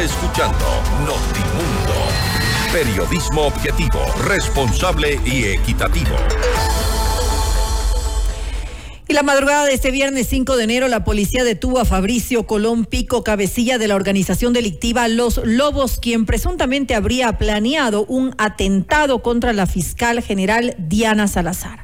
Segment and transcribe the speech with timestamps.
[0.00, 0.64] escuchando
[1.00, 1.94] Notimundo.
[2.72, 6.16] Periodismo objetivo, responsable y equitativo.
[9.06, 12.86] Y la madrugada de este viernes 5 de enero, la policía detuvo a Fabricio Colón
[12.86, 19.52] Pico, cabecilla de la organización delictiva Los Lobos, quien presuntamente habría planeado un atentado contra
[19.52, 21.83] la fiscal general Diana Salazar.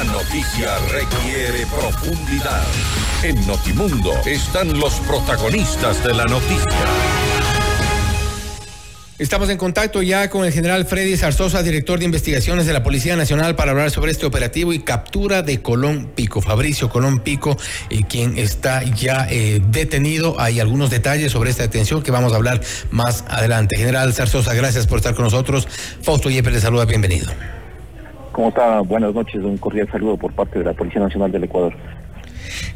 [0.00, 2.62] La noticia requiere profundidad.
[3.22, 6.64] En Notimundo están los protagonistas de la noticia.
[9.18, 13.14] Estamos en contacto ya con el general Freddy Zarzosa, director de investigaciones de la Policía
[13.14, 17.58] Nacional, para hablar sobre este operativo y captura de Colón Pico, Fabricio Colón Pico,
[17.90, 20.40] eh, quien está ya eh, detenido.
[20.40, 23.76] Hay algunos detalles sobre esta detención que vamos a hablar más adelante.
[23.76, 25.68] General Zarzosa, gracias por estar con nosotros.
[26.00, 27.30] Fausto Yepes le saluda, bienvenido.
[28.40, 28.80] ¿Cómo está?
[28.80, 31.74] Buenas noches, un cordial saludo por parte de la Policía Nacional del Ecuador.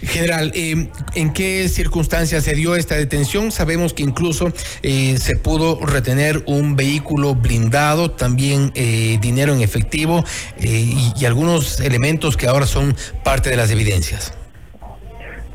[0.03, 3.51] General, eh, ¿en qué circunstancias se dio esta detención?
[3.51, 10.23] Sabemos que incluso eh, se pudo retener un vehículo blindado, también eh, dinero en efectivo
[10.61, 14.37] y, y, algunos elementos que ahora son parte de las evidencias.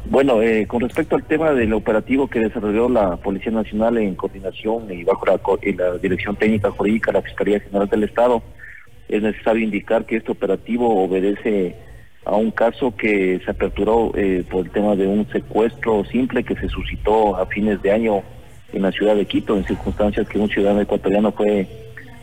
[0.05, 5.03] Bueno, con respecto al tema del operativo que desarrolló la Policía Nacional en coordinación y
[5.03, 5.39] bajo la,
[5.77, 8.41] la Dirección Técnica Jurídica de la Fiscalía General del Estado,
[9.09, 11.75] es necesario indicar que este operativo obedece
[12.25, 16.55] a un caso que se aperturó eh, por el tema de un secuestro simple que
[16.55, 18.21] se suscitó a fines de año
[18.71, 21.67] en la ciudad de Quito, en circunstancias que un ciudadano ecuatoriano fue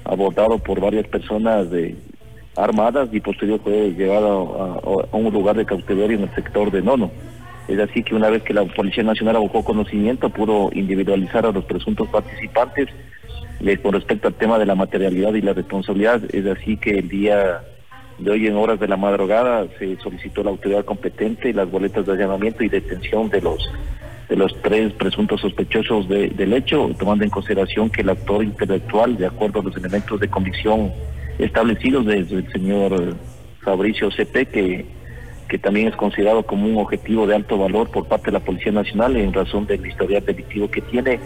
[0.05, 1.97] abordado por varias personas de,
[2.57, 7.11] armadas y posterior fue llevado a, un lugar de cautiverio en el sector de Nono.
[7.69, 11.64] Es así que una vez que la Policía Nacional abocó conocimiento, pudo individualizar a los
[11.64, 12.89] presuntos participantes
[13.65, 16.23] eh, con respecto al tema de la materialidad y la responsabilidad.
[16.33, 17.63] Es así que el día
[18.19, 22.13] de hoy en horas de la madrugada se solicitó la autoridad competente las boletas de
[22.13, 23.71] allanamiento y detención de los
[24.29, 29.27] de los tres presuntos sospechosos del hecho, tomando en consideración que el actor intelectual, de
[29.27, 30.93] acuerdo a los elementos de convicción
[31.39, 33.15] establecidos desde el señor
[33.61, 34.86] Fabricio CP, que,
[35.48, 38.73] que también es considerado como un objetivo de alto valor por parte de la Policía
[38.73, 41.20] Nacional en razón del historial delictivo que tiene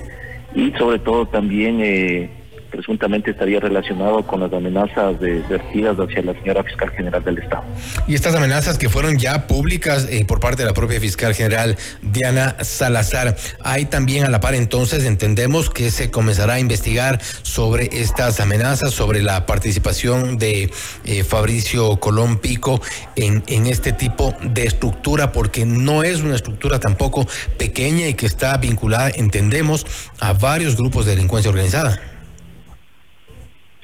[0.54, 2.30] y sobre todo también eh,
[2.70, 7.64] presuntamente estaría relacionado con las amenazas de, vertidas hacia la señora fiscal general del Estado.
[8.06, 11.76] Y estas amenazas que fueron ya públicas eh, por parte de la propia fiscal general
[12.02, 17.88] Diana Salazar, hay también a la par entonces entendemos que se comenzará a investigar sobre
[17.92, 20.70] estas amenazas, sobre la participación de
[21.04, 22.80] eh, Fabricio Colón Pico
[23.16, 27.26] en, en este tipo de estructura, porque no es una estructura tampoco
[27.58, 29.86] pequeña y que está vinculada, entendemos,
[30.20, 32.09] a varios grupos de delincuencia organizada.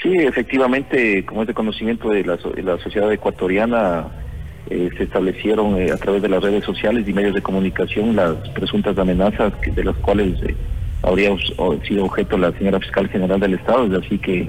[0.03, 4.09] Sí, efectivamente, como es de conocimiento de la, la sociedad ecuatoriana,
[4.69, 8.37] eh, se establecieron eh, a través de las redes sociales y medios de comunicación las
[8.49, 10.57] presuntas amenazas de las cuales eh,
[11.05, 11.31] habría
[11.87, 14.49] sido objeto la señora fiscal general del Estado, es así que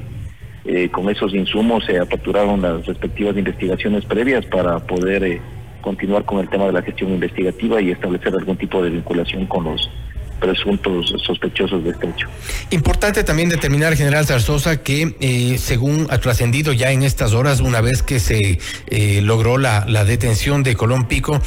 [0.92, 5.40] con esos insumos se aperturaron las respectivas investigaciones previas para poder
[5.80, 9.64] continuar con el tema de la gestión investigativa y establecer algún tipo de vinculación con
[9.64, 9.90] los
[10.40, 12.28] presuntos sospechosos de este hecho.
[12.72, 17.82] Importante también determinar, general Zarzosa, que eh, según ha trascendido ya en estas horas, una
[17.82, 21.42] vez que se eh, logró la, la detención de Colón Pico,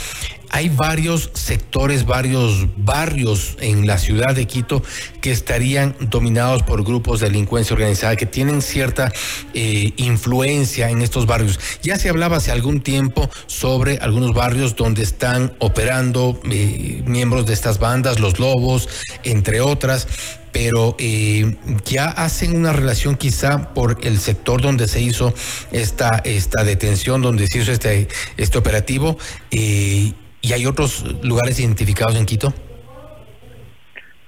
[0.51, 4.83] hay varios sectores, varios barrios en la ciudad de Quito
[5.21, 9.13] que estarían dominados por grupos de delincuencia organizada que tienen cierta
[9.55, 11.59] eh, influencia en estos barrios.
[11.83, 17.55] Ya se hablaba hace algún tiempo sobre algunos barrios donde están operando eh, miembros de
[17.55, 18.89] estas bandas, los lobos,
[19.25, 20.09] entre otras
[20.53, 25.33] pero eh, ya hacen una relación quizá por el sector donde se hizo
[25.71, 29.17] esta, esta detención, donde se hizo este, este operativo.
[29.51, 30.13] Eh,
[30.43, 32.53] ¿Y hay otros lugares identificados en Quito?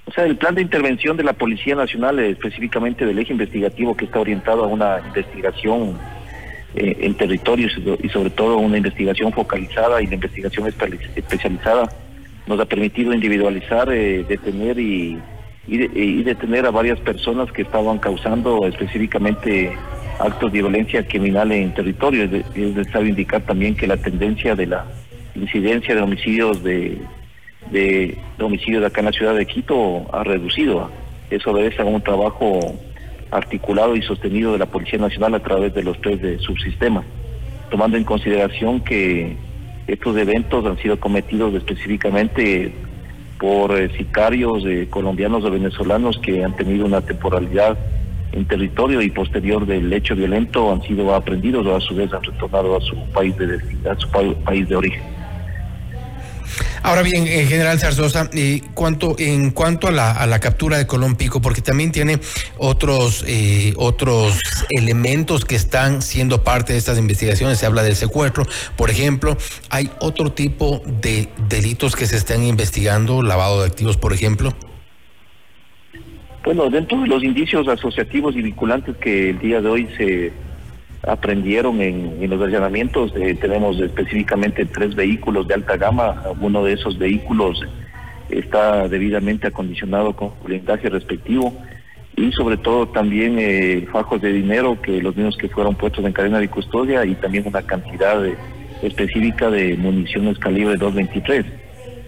[0.05, 3.97] O sea, el plan de intervención de la Policía Nacional, eh, específicamente del eje investigativo
[3.97, 5.99] que está orientado a una investigación
[6.75, 7.73] eh, en territorios
[8.03, 11.89] y sobre todo una investigación focalizada y la investigación especializada,
[12.47, 15.19] nos ha permitido individualizar, eh, detener y,
[15.67, 19.73] y, detener a varias personas que estaban causando específicamente
[20.19, 22.25] actos de violencia criminal en territorio.
[22.25, 24.85] Es necesario indicar también que la tendencia de la
[25.35, 27.01] incidencia de homicidios de,
[27.71, 30.91] de, homicidios acá en la ciudad de Quito ha reducido.
[31.31, 32.61] Eso obedece a un trabajo
[33.31, 37.05] articulado y sostenido de la Policía Nacional a través de los tres de subsistemas,
[37.71, 39.37] tomando en consideración que
[39.87, 42.73] estos eventos han sido cometidos específicamente
[43.39, 47.77] por eh, sicarios eh, colombianos o venezolanos que han tenido una temporalidad
[48.33, 52.23] en territorio y posterior del hecho violento han sido aprendidos o a su vez han
[52.23, 53.59] retornado a su país de
[53.91, 55.12] a su país de origen.
[56.85, 60.87] Ahora bien, en general Zarzosa, eh, cuanto, en cuanto a la, a la captura de
[60.87, 62.19] Colón Pico, porque también tiene
[62.59, 64.41] otros, eh, otros
[64.71, 68.47] elementos que están siendo parte de estas investigaciones, se habla del secuestro,
[68.77, 69.37] por ejemplo,
[69.71, 74.53] hay otro tipo de delitos que se están investigando, lavado de activos, por ejemplo.
[76.45, 80.33] Bueno, dentro de los indicios asociativos y vinculantes que el día de hoy se
[81.07, 83.13] aprendieron en, los allanamientos.
[83.17, 86.23] Eh, tenemos específicamente tres vehículos de alta gama.
[86.41, 87.61] Uno de esos vehículos
[88.31, 91.53] está debidamente acondicionado con blindaje respectivo
[92.17, 96.13] y sobre todo también eh, fajos de dinero que los mismos que fueron puestos en
[96.13, 98.23] cadena de custodia y también una cantidad
[98.83, 101.45] específica de municiones calibre 223.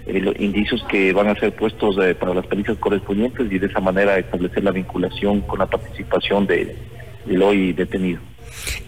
[0.06, 4.19] Eh, indicios que van a ser puestos para las pericias correspondientes y de esa manera
[4.19, 6.76] establecer la vinculación con la participación de,
[7.26, 8.20] del hoy detenido.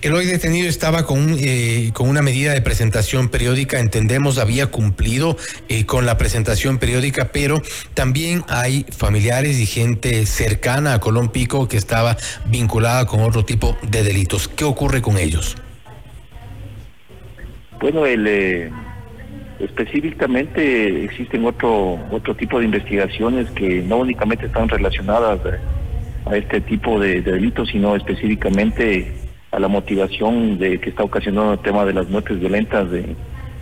[0.07, 5.37] El hoy detenido estaba con, eh, con una medida de presentación periódica, entendemos había cumplido
[5.69, 7.61] eh, con la presentación periódica, pero
[7.93, 12.17] también hay familiares y gente cercana a Colón Pico que estaba
[12.49, 14.47] vinculada con otro tipo de delitos.
[14.47, 15.57] ¿Qué ocurre con ellos?
[17.81, 18.71] Bueno, el, eh,
[19.59, 25.41] específicamente existen otro, otro tipo de investigaciones que no únicamente están relacionadas
[26.27, 29.26] a este tipo de delitos, sino específicamente
[29.57, 33.17] a la motivación de que está ocasionando el tema de las muertes violentas de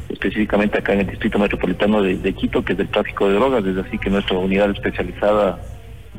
[0.09, 3.83] específicamente acá en el distrito metropolitano de, Quito, que es del tráfico de drogas, desde
[3.83, 5.61] así que nuestra unidad especializada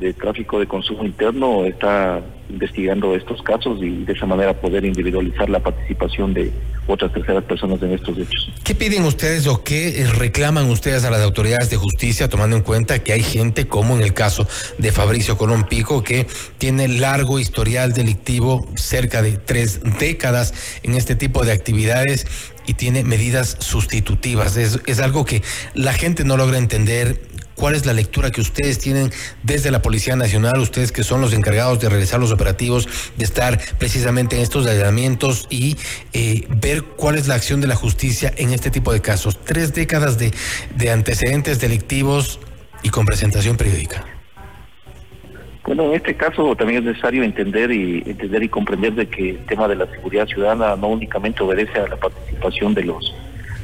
[0.00, 5.48] de tráfico de consumo interno está investigando estos casos y de esa manera poder individualizar
[5.48, 6.52] la participación de
[6.86, 8.52] otras terceras personas en estos hechos.
[8.62, 13.00] ¿Qué piden ustedes o qué reclaman ustedes a las autoridades de justicia tomando en cuenta
[13.00, 14.46] que hay gente como en el caso
[14.78, 16.26] de Fabricio Colón Pico que
[16.58, 22.26] tiene largo historial delictivo, cerca de tres décadas en este tipo de actividades
[22.66, 24.56] y tiene medidas sustitutivas?
[24.56, 25.42] Es, es algo que
[25.74, 27.20] la gente no logra entender
[27.56, 29.10] ¿Cuál es la lectura que ustedes tienen
[29.42, 32.86] desde la Policía Nacional, ustedes que son los encargados de realizar los operativos,
[33.16, 35.76] de estar precisamente en estos allanamientos y
[36.12, 39.42] eh, ver cuál es la acción de la justicia en este tipo de casos?
[39.42, 40.32] Tres décadas de,
[40.76, 42.40] de antecedentes delictivos
[42.82, 44.04] y con presentación periódica.
[45.64, 49.46] Bueno, en este caso también es necesario entender y entender y comprender de que el
[49.46, 53.12] tema de la seguridad ciudadana no únicamente obedece a la participación de los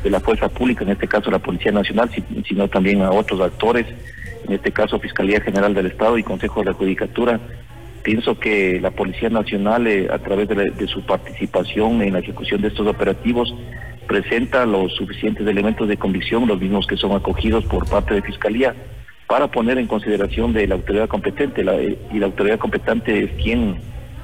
[0.02, 2.10] de la fuerza pública, en este caso la Policía Nacional,
[2.46, 3.86] sino también a otros actores,
[4.46, 7.40] en este caso Fiscalía General del Estado y Consejo de la Judicatura.
[8.02, 12.68] Pienso que la Policía Nacional, eh, a través de, su participación en la ejecución de
[12.68, 13.54] estos operativos,
[14.08, 18.74] presenta los suficientes elementos de convicción, los mismos que son acogidos por parte de Fiscalía,
[19.28, 21.62] para poner en consideración de la autoridad competente.
[21.62, 23.76] Eh, y la autoridad competente es quien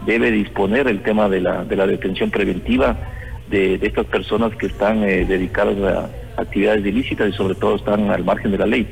[0.05, 2.99] debe disponer el tema de la, de la detención preventiva
[3.51, 8.25] de, estas personas que están eh, dedicadas a actividades ilícitas y sobre todo están al
[8.25, 8.87] margen de la ley.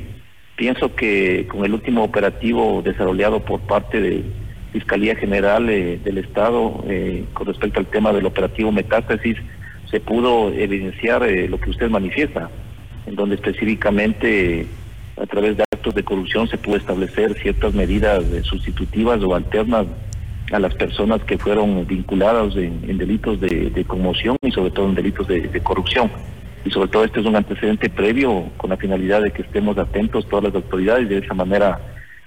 [0.55, 4.23] Pienso que con el último operativo desarrollado por parte de
[4.73, 9.37] Fiscalía General eh, del Estado eh, con respecto al tema del operativo Metástasis,
[9.89, 12.49] se pudo evidenciar lo que usted manifiesta,
[13.05, 14.67] en donde específicamente
[15.15, 19.87] a través de actos de corrupción se pudo establecer ciertas medidas sustitutivas o alternas
[20.51, 25.27] a las personas que fueron vinculadas en, delitos de, conmoción y sobre todo en delitos
[25.27, 26.09] de, corrupción.
[26.65, 30.27] Y sobre todo este es un antecedente previo con la finalidad de que estemos atentos
[30.27, 31.79] todas las autoridades y de esa manera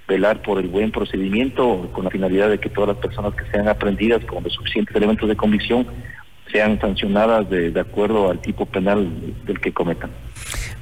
[0.09, 3.69] velar por el buen procedimiento con la finalidad de que todas las personas que sean
[3.69, 5.87] aprendidas con los suficientes elementos de convicción
[6.51, 9.09] sean sancionadas de acuerdo al tipo penal
[9.45, 10.11] del que cometan.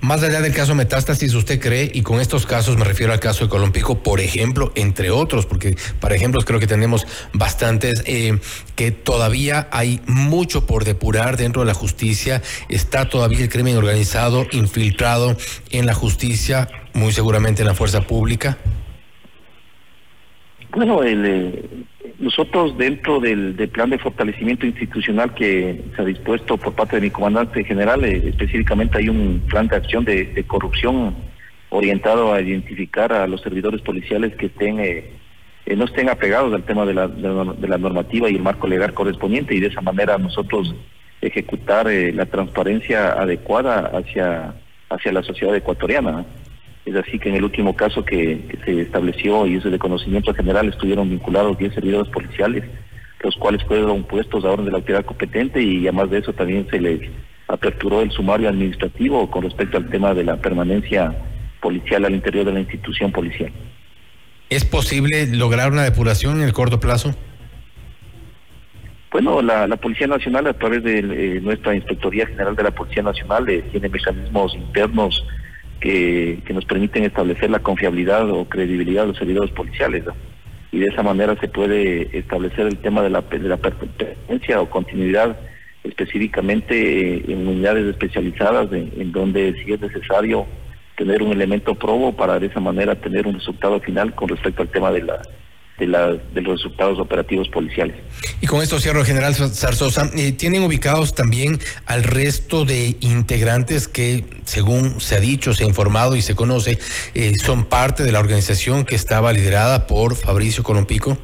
[0.01, 3.45] Más allá del caso Metástasis, ¿usted cree, y con estos casos me refiero al caso
[3.45, 8.39] de Colompico, por ejemplo, entre otros, porque para ejemplos creo que tenemos bastantes, eh,
[8.77, 14.47] que todavía hay mucho por depurar dentro de la justicia, está todavía el crimen organizado
[14.53, 15.37] infiltrado
[15.71, 18.57] en la justicia, muy seguramente en la fuerza pública?
[20.79, 21.65] Bueno, el, eh,
[22.21, 27.11] nosotros dentro del, plan de fortalecimiento institucional que se ha dispuesto por parte de mi
[27.11, 31.17] comandante general, eh, específicamente hay un plan de acción de, corrupción
[31.71, 35.11] orientado a identificar a los servidores policiales que estén eh,
[35.67, 38.95] eh, no estén apegados al tema de la, de la, normativa y el marco legal
[38.95, 40.77] correspondiente y de esa manera nosotros
[41.21, 44.55] ejecutar la transparencia adecuada hacia
[44.91, 46.25] hacia la sociedad ecuatoriana.
[46.89, 50.69] Es así que en el último caso que, se estableció y es de conocimiento general
[50.69, 52.65] estuvieron vinculados 10 servidores policiales,
[53.23, 56.67] los cuales fueron puestos a orden de la autoridad competente y además de eso también
[56.71, 57.03] se les
[57.47, 61.15] aperturó el sumario administrativo con respecto al tema de la permanencia
[61.61, 63.53] policial al interior de la institución policial.
[64.49, 67.15] ¿Es posible lograr una depuración en el corto plazo?
[69.11, 73.47] Bueno, la, Policía Nacional a través de eh, nuestra Inspectoría General de la Policía Nacional
[73.51, 75.23] eh, tiene mecanismos internos
[75.81, 80.05] que, nos permiten establecer la confiabilidad o credibilidad de los servidores policiales.
[80.73, 84.69] Y de esa manera se puede establecer el tema de la, de la pertenencia o
[84.69, 85.37] continuidad
[85.85, 90.47] específicamente en unidades especializadas en, donde si es necesario
[90.97, 94.69] tener un elemento probo para de esa manera tener un resultado final con respecto al
[94.69, 95.23] tema de la
[95.79, 97.97] de, de los resultados operativos policiales.
[98.41, 100.11] Y con esto cierro, general Zarzosa.
[100.17, 105.67] Eh, ¿Tienen ubicados también al resto de integrantes que, según se ha dicho, se ha
[105.67, 106.79] informado y se conoce,
[107.15, 111.19] eh, son parte de la organización que estaba liderada por Fabricio Colompico?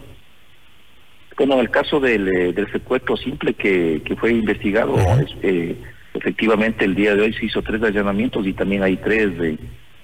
[1.37, 4.95] Bueno, el caso del, eh, del secuestro simple que, que fue investigado,
[5.43, 5.75] eh,
[6.15, 9.31] efectivamente el día de hoy se hizo tres allanamientos y también hay tres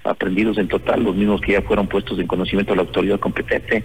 [0.02, 3.84] aprendidos en total, los mismos que ya fueron puestos en conocimiento de la autoridad competente.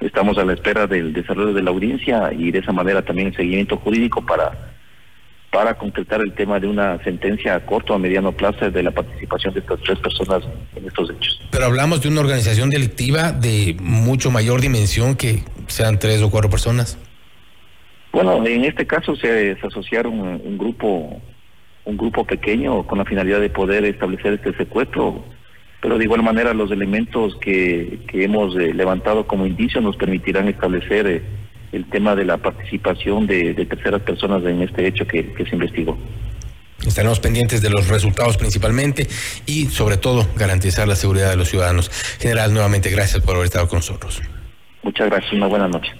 [0.00, 3.36] Estamos a la espera del desarrollo de la audiencia y de esa manera también el
[3.36, 4.72] seguimiento jurídico para
[5.50, 8.90] para concretar el tema de una sentencia a corto o a mediano plazo de la
[8.90, 10.42] participación de estas tres personas
[10.74, 11.40] en estos hechos.
[11.50, 16.50] Pero hablamos de una organización delictiva de mucho mayor dimensión que sean tres o cuatro
[16.50, 16.98] personas.
[18.12, 21.22] Bueno, en este caso se, asociaron un grupo
[21.86, 25.24] un grupo pequeño con la finalidad de poder establecer este secuestro,
[25.80, 30.48] pero de igual manera los elementos que, que hemos eh, levantado como indicio nos permitirán
[30.48, 31.22] establecer eh,
[31.72, 35.98] el tema de la participación de, terceras personas en este hecho que, que se investigó.
[36.86, 39.06] Estaremos pendientes de los resultados principalmente
[39.46, 41.90] y sobre todo garantizar la seguridad de los ciudadanos.
[42.20, 44.22] General, nuevamente gracias por haber estado con nosotros.
[44.82, 45.90] Muchas gracias, una buena noche.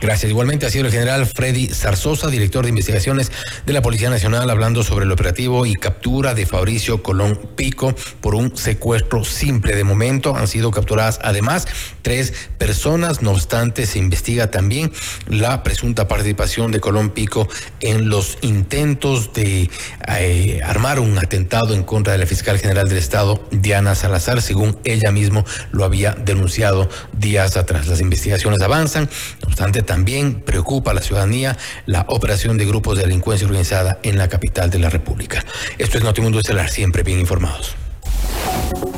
[0.00, 0.30] Gracias.
[0.30, 3.30] Igualmente ha sido el general Freddy Zarzosa, director de investigaciones
[3.66, 8.34] de la Policía Nacional, hablando sobre el operativo y captura de Fabricio Colón Pico por
[8.34, 9.76] un secuestro simple.
[9.76, 11.66] De momento han sido capturadas además
[12.02, 13.22] tres personas.
[13.22, 14.92] No obstante, se investiga también
[15.28, 17.48] la presunta participación de Colón Pico
[17.80, 19.70] en los intentos de
[20.08, 24.78] eh, armar un atentado en contra de la fiscal general del Estado, Diana Salazar, según
[24.84, 27.86] ella mismo lo había denunciado días atrás.
[27.86, 29.08] Las investigaciones avanzan.
[29.42, 31.56] No obstante, también preocupa a la ciudadanía
[31.86, 35.44] la operación de grupos de delincuencia organizada en la capital de la República.
[35.78, 37.74] Esto es Notimundo Estelar, siempre bien informados.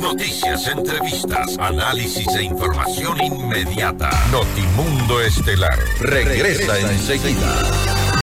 [0.01, 4.09] Noticias, entrevistas, análisis e información inmediata.
[4.31, 8.06] Notimundo Estelar regresa enseguida.